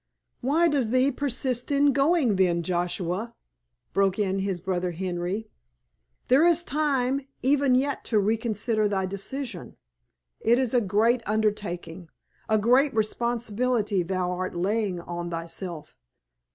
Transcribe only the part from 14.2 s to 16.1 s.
art laying on thyself.